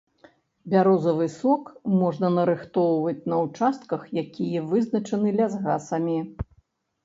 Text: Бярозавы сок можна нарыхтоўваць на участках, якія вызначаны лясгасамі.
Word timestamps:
Бярозавы 0.73 1.27
сок 1.33 1.63
можна 1.99 2.31
нарыхтоўваць 2.37 3.27
на 3.35 3.43
участках, 3.45 4.01
якія 4.25 4.67
вызначаны 4.75 5.39
лясгасамі. 5.41 6.19